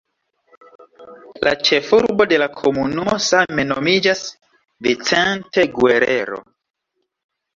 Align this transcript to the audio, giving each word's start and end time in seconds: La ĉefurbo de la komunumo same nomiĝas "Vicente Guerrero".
La 1.47 1.51
ĉefurbo 1.67 2.25
de 2.31 2.39
la 2.43 2.47
komunumo 2.61 3.13
same 3.27 3.65
nomiĝas 3.73 4.23
"Vicente 4.87 5.67
Guerrero". 5.75 6.41